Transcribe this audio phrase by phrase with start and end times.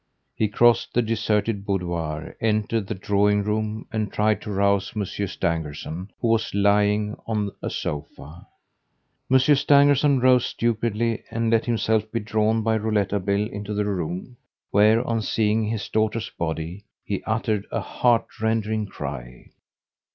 [0.33, 6.09] He crossed the deserted boudoir, entered the drawing room, and tried to rouse Monsieur Stangerson
[6.19, 8.47] who was lying on a sofa.
[9.29, 14.37] Monsieur Stangerson rose stupidly and let himself be drawn by Rouletabille into the room
[14.71, 19.51] where, on seeing his daughter's body, he uttered a heart rending cry.